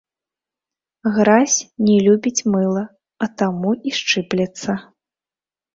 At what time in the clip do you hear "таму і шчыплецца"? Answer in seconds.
3.43-4.71